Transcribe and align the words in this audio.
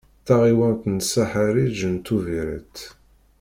Taɣiwant 0.25 0.83
n 0.93 0.97
Saḥariǧ 1.11 1.79
n 1.93 1.95
Tuviret. 2.05 2.77